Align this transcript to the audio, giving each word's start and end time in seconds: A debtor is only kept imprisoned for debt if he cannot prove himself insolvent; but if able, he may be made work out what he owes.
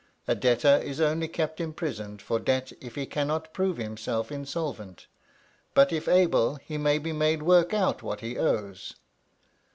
A 0.27 0.33
debtor 0.33 0.77
is 0.83 0.99
only 0.99 1.27
kept 1.27 1.61
imprisoned 1.61 2.23
for 2.23 2.39
debt 2.39 2.71
if 2.81 2.95
he 2.95 3.05
cannot 3.05 3.53
prove 3.53 3.77
himself 3.77 4.31
insolvent; 4.31 5.05
but 5.75 5.93
if 5.93 6.07
able, 6.07 6.55
he 6.55 6.79
may 6.79 6.97
be 6.97 7.11
made 7.13 7.43
work 7.43 7.71
out 7.71 8.01
what 8.01 8.21
he 8.21 8.35
owes. 8.35 8.95